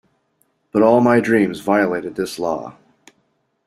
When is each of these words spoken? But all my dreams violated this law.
But 0.71 0.81
all 0.81 0.99
my 0.99 1.19
dreams 1.19 1.59
violated 1.59 2.15
this 2.15 2.39
law. 2.39 2.75